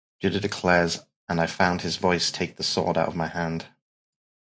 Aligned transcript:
Judah 0.19 0.39
declares, 0.39 1.01
And 1.29 1.39
I 1.39 1.45
felt 1.45 1.81
His 1.83 1.97
voice 1.97 2.31
take 2.31 2.55
the 2.55 2.63
sword 2.63 2.97
out 2.97 3.07
of 3.07 3.15
my 3.15 3.27
hand. 3.27 3.67